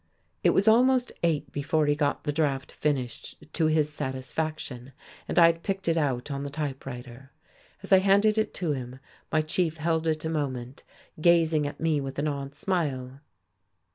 It 0.43 0.49
was 0.49 0.67
almost 0.67 1.11
eight 1.21 1.51
before 1.51 1.85
he 1.85 1.93
got 1.93 2.23
the 2.23 2.33
draft 2.33 2.71
finished 2.71 3.37
to 3.53 3.67
his 3.67 3.93
satisfaction, 3.93 4.93
and 5.27 5.37
I 5.37 5.45
had 5.45 5.61
picked 5.61 5.87
it 5.87 5.95
out 5.95 6.31
on 6.31 6.41
the 6.41 6.49
typewriter. 6.49 7.31
As 7.83 7.93
I 7.93 7.99
handed 7.99 8.39
it 8.39 8.51
to 8.55 8.71
him, 8.71 8.99
my 9.31 9.43
chief 9.43 9.77
held 9.77 10.07
it 10.07 10.25
a 10.25 10.27
moment, 10.29 10.81
gazing 11.21 11.67
at 11.67 11.79
me 11.79 12.01
with 12.01 12.17
an 12.17 12.27
odd 12.27 12.55
smile. 12.55 13.19